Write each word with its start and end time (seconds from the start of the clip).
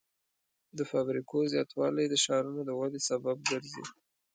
د 0.77 0.79
فابریکو 0.91 1.37
زیاتوالی 1.53 2.05
د 2.09 2.15
ښارونو 2.23 2.61
د 2.65 2.71
ودې 2.79 3.01
سبب 3.09 3.37
ګرځي. 3.49 3.83